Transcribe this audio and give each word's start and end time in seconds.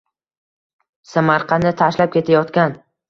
Samarqandni 1.11 1.75
tashlab 1.83 2.13
ketayotgan 2.17 2.75